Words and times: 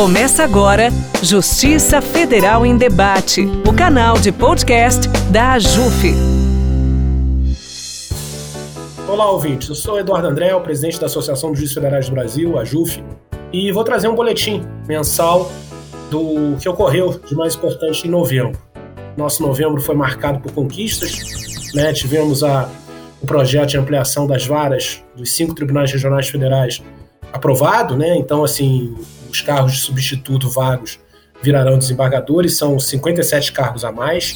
Começa 0.00 0.42
agora 0.42 0.88
Justiça 1.22 2.00
Federal 2.00 2.64
em 2.64 2.74
Debate, 2.74 3.42
o 3.68 3.70
canal 3.70 4.18
de 4.18 4.32
podcast 4.32 5.06
da 5.30 5.52
AJUF. 5.52 6.14
Olá, 9.06 9.30
ouvintes. 9.30 9.68
Eu 9.68 9.74
sou 9.74 10.00
Eduardo 10.00 10.26
André, 10.26 10.54
o 10.54 10.62
presidente 10.62 10.98
da 10.98 11.04
Associação 11.04 11.50
dos 11.50 11.58
Juízes 11.58 11.74
Federais 11.74 12.08
do 12.08 12.14
Brasil, 12.14 12.58
a 12.58 12.62
AJUF, 12.62 13.04
e 13.52 13.70
vou 13.72 13.84
trazer 13.84 14.08
um 14.08 14.14
boletim 14.14 14.62
mensal 14.88 15.52
do 16.10 16.56
que 16.58 16.66
ocorreu 16.66 17.20
de 17.26 17.34
mais 17.34 17.54
importante 17.54 18.08
em 18.08 18.10
novembro. 18.10 18.58
Nosso 19.18 19.42
novembro 19.42 19.82
foi 19.82 19.94
marcado 19.94 20.40
por 20.40 20.50
conquistas, 20.50 21.74
né? 21.74 21.92
tivemos 21.92 22.42
a, 22.42 22.70
o 23.20 23.26
projeto 23.26 23.68
de 23.68 23.76
ampliação 23.76 24.26
das 24.26 24.46
varas 24.46 25.04
dos 25.14 25.30
cinco 25.30 25.54
tribunais 25.54 25.92
regionais 25.92 26.26
federais 26.26 26.82
aprovado, 27.30 27.98
né? 27.98 28.16
Então, 28.16 28.42
assim, 28.42 28.96
os 29.30 29.40
cargos 29.40 29.72
de 29.72 29.78
substituto 29.80 30.48
vagos 30.48 30.98
virarão 31.42 31.78
desembargadores, 31.78 32.56
são 32.56 32.78
57 32.78 33.52
cargos 33.52 33.84
a 33.84 33.92
mais. 33.92 34.34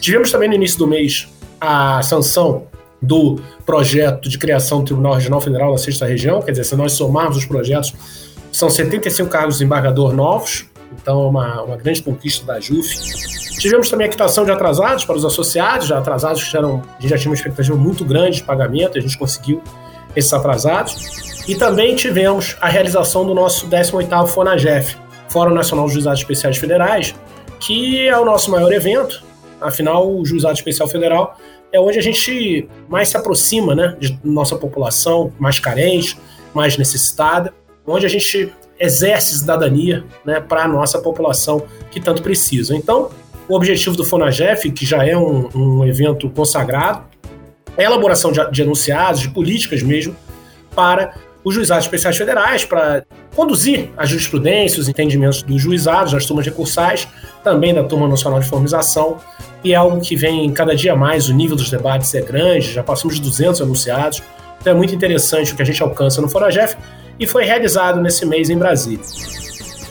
Tivemos 0.00 0.30
também 0.30 0.48
no 0.48 0.54
início 0.54 0.78
do 0.78 0.86
mês 0.86 1.28
a 1.60 2.02
sanção 2.02 2.66
do 3.00 3.40
projeto 3.64 4.28
de 4.28 4.38
criação 4.38 4.78
do 4.78 4.86
Tribunal 4.86 5.14
Regional 5.14 5.40
Federal 5.40 5.72
na 5.72 5.78
Sexta 5.78 6.06
Região, 6.06 6.42
quer 6.42 6.52
dizer, 6.52 6.64
se 6.64 6.74
nós 6.74 6.92
somarmos 6.92 7.36
os 7.36 7.44
projetos, 7.44 7.94
são 8.50 8.68
75 8.68 9.28
cargos 9.28 9.54
de 9.54 9.58
desembargador 9.60 10.12
novos, 10.12 10.66
então 11.00 11.22
é 11.22 11.28
uma, 11.28 11.62
uma 11.62 11.76
grande 11.76 12.02
conquista 12.02 12.44
da 12.46 12.58
JUF. 12.58 12.88
Tivemos 13.60 13.90
também 13.90 14.06
a 14.06 14.10
quitação 14.10 14.44
de 14.44 14.50
atrasados 14.50 15.04
para 15.04 15.16
os 15.16 15.24
associados, 15.24 15.86
já 15.86 15.98
atrasados 15.98 16.42
que 16.42 16.56
eram, 16.56 16.82
a 16.98 17.00
gente 17.00 17.10
já 17.10 17.18
tinha 17.18 17.30
uma 17.30 17.34
expectativa 17.34 17.76
muito 17.76 18.04
grande 18.04 18.38
de 18.38 18.44
pagamento, 18.44 18.96
a 18.96 19.00
gente 19.00 19.18
conseguiu 19.18 19.62
esses 20.16 20.32
atrasados. 20.32 21.27
E 21.48 21.54
também 21.54 21.96
tivemos 21.96 22.58
a 22.60 22.68
realização 22.68 23.24
do 23.24 23.34
nosso 23.34 23.66
18º 23.68 24.26
FONAGEF, 24.26 24.98
Fórum 25.30 25.54
Nacional 25.54 25.86
dos 25.86 25.94
Juizados 25.94 26.20
Especiais 26.20 26.58
Federais, 26.58 27.14
que 27.58 28.06
é 28.06 28.18
o 28.18 28.24
nosso 28.24 28.50
maior 28.50 28.70
evento. 28.70 29.24
Afinal, 29.58 30.14
o 30.14 30.26
Juizado 30.26 30.52
Especial 30.52 30.86
Federal 30.86 31.38
é 31.72 31.80
onde 31.80 31.98
a 31.98 32.02
gente 32.02 32.68
mais 32.86 33.08
se 33.08 33.16
aproxima 33.16 33.74
né, 33.74 33.96
de 33.98 34.20
nossa 34.22 34.56
população 34.56 35.32
mais 35.38 35.58
carente, 35.58 36.18
mais 36.52 36.76
necessitada, 36.76 37.54
onde 37.86 38.04
a 38.04 38.10
gente 38.10 38.52
exerce 38.78 39.38
cidadania 39.38 40.04
né, 40.26 40.40
para 40.40 40.64
a 40.64 40.68
nossa 40.68 40.98
população 40.98 41.64
que 41.90 41.98
tanto 41.98 42.22
precisa. 42.22 42.76
Então, 42.76 43.08
o 43.48 43.54
objetivo 43.54 43.96
do 43.96 44.04
FONAGEF, 44.04 44.70
que 44.70 44.84
já 44.84 45.02
é 45.02 45.16
um, 45.16 45.48
um 45.54 45.84
evento 45.86 46.28
consagrado, 46.28 47.04
é 47.74 47.84
a 47.84 47.88
elaboração 47.88 48.30
de, 48.30 48.50
de 48.50 48.60
enunciados, 48.60 49.22
de 49.22 49.30
políticas 49.30 49.82
mesmo, 49.82 50.14
para 50.74 51.14
os 51.44 51.54
juizados 51.54 51.84
especiais 51.84 52.16
federais 52.16 52.64
para 52.64 53.04
conduzir 53.34 53.90
a 53.96 54.04
jurisprudência, 54.04 54.80
os 54.80 54.88
entendimentos 54.88 55.42
dos 55.42 55.60
juizados, 55.60 56.12
das 56.12 56.26
turmas 56.26 56.44
recursais, 56.44 57.08
também 57.42 57.72
da 57.72 57.84
turma 57.84 58.08
nacional 58.08 58.40
de 58.40 58.48
formização, 58.48 59.18
e 59.62 59.72
é 59.72 59.76
algo 59.76 60.00
que 60.00 60.16
vem 60.16 60.50
cada 60.52 60.74
dia 60.74 60.94
mais, 60.94 61.28
o 61.28 61.34
nível 61.34 61.56
dos 61.56 61.70
debates 61.70 62.14
é 62.14 62.20
grande, 62.20 62.72
já 62.72 62.82
passamos 62.82 63.16
de 63.16 63.22
200 63.22 63.62
anunciados, 63.62 64.22
então 64.60 64.72
é 64.72 64.76
muito 64.76 64.94
interessante 64.94 65.52
o 65.52 65.56
que 65.56 65.62
a 65.62 65.64
gente 65.64 65.82
alcança 65.82 66.20
no 66.20 66.28
Foragef, 66.28 66.76
e 67.18 67.26
foi 67.26 67.44
realizado 67.44 68.00
nesse 68.00 68.24
mês 68.24 68.50
em 68.50 68.56
Brasília. 68.56 69.04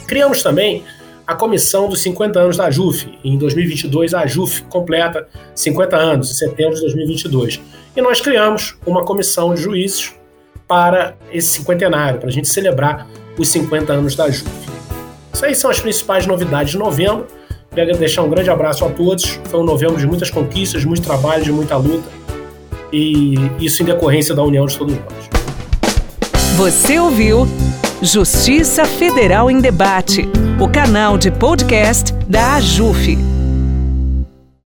Criamos 0.07 0.41
também 0.41 0.83
a 1.25 1.35
comissão 1.35 1.89
dos 1.89 2.01
50 2.01 2.39
anos 2.39 2.55
da 2.55 2.71
JUF. 2.71 3.19
Em 3.21 3.37
2022, 3.37 4.13
a 4.13 4.25
JUF 4.25 4.61
completa 4.63 5.27
50 5.53 5.97
anos, 5.97 6.31
em 6.31 6.33
setembro 6.33 6.75
de 6.75 6.81
2022. 6.81 7.59
E 7.95 8.01
nós 8.01 8.21
criamos 8.21 8.77
uma 8.85 9.03
comissão 9.03 9.53
de 9.53 9.61
juízes 9.61 10.16
para 10.67 11.15
esse 11.31 11.47
cinquentenário, 11.49 12.19
para 12.19 12.29
a 12.29 12.31
gente 12.31 12.47
celebrar 12.47 13.07
os 13.37 13.47
50 13.49 13.93
anos 13.93 14.15
da 14.15 14.29
JUF. 14.29 14.49
Isso 15.33 15.45
aí 15.45 15.55
são 15.55 15.69
as 15.69 15.79
principais 15.79 16.25
novidades 16.25 16.71
de 16.71 16.77
novembro. 16.77 17.27
Quero 17.73 17.95
deixar 17.97 18.23
um 18.23 18.29
grande 18.29 18.49
abraço 18.49 18.83
a 18.83 18.89
todos. 18.89 19.39
Foi 19.45 19.59
um 19.59 19.63
novembro 19.63 19.97
de 19.97 20.07
muitas 20.07 20.31
conquistas, 20.31 20.83
muito 20.83 21.03
trabalho, 21.03 21.43
de 21.43 21.51
muita 21.51 21.77
luta. 21.77 22.09
E 22.91 23.35
isso 23.59 23.83
em 23.83 23.85
decorrência 23.85 24.33
da 24.33 24.43
união 24.43 24.65
de 24.65 24.77
todos 24.77 24.95
nós. 24.95 25.29
Você 26.55 26.97
ouviu 26.97 27.47
Justiça 28.01 28.85
Federal 28.85 29.51
em 29.51 29.59
Debate, 29.59 30.27
o 30.59 30.67
canal 30.67 31.17
de 31.17 31.29
podcast 31.29 32.11
da 32.27 32.55
AJUF. 32.55 33.36